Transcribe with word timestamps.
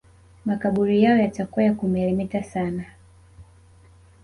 Makaburi 0.45 1.03
yao 1.03 1.17
yatakuwa 1.17 1.65
ya 1.65 1.73
kumelemeta 1.73 2.43
sana 2.43 2.85